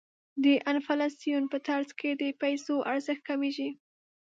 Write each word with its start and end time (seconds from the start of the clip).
د 0.43 0.45
انفلاسیون 0.71 1.43
په 1.51 1.57
ترڅ 1.67 1.89
کې 1.99 2.09
د 2.21 2.23
پیسو 2.41 2.75
ارزښت 2.91 3.23
کمیږي. 3.29 3.69